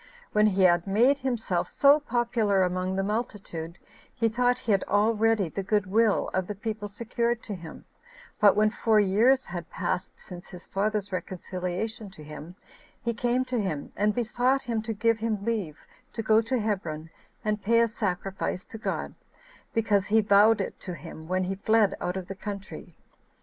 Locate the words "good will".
5.61-6.29